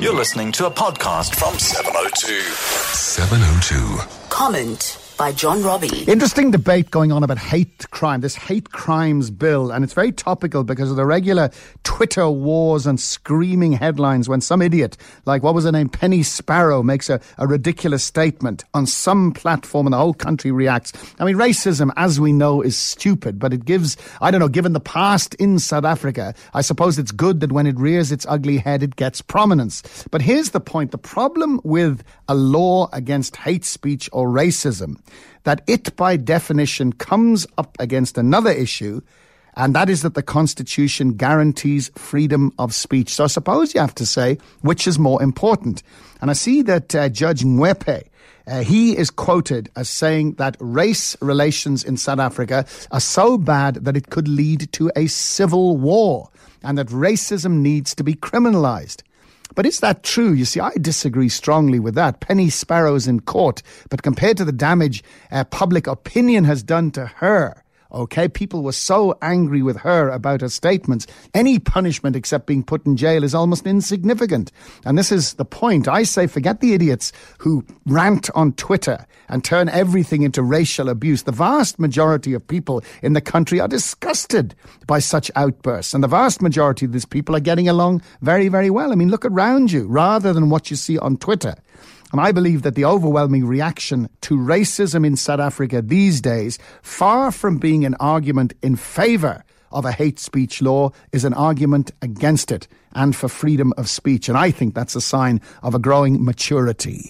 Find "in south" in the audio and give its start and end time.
25.34-25.84, 51.82-52.20, 95.06-95.40